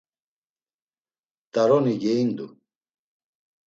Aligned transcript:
T̆aroni 1.53 1.93
geindu. 2.01 2.45